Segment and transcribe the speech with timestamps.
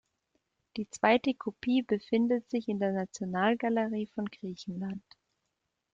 [0.77, 5.03] Die zweite Kopie befindet sich in der Nationalgalerie von Griechenland.